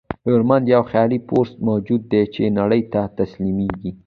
هنرمند 0.25 0.65
یو 0.73 0.83
خیال 0.91 1.11
پرست 1.27 1.55
موجود 1.69 2.01
دی 2.11 2.21
چې 2.33 2.41
نړۍ 2.59 2.81
ته 2.93 3.01
تسلیمېږي. 3.17 3.89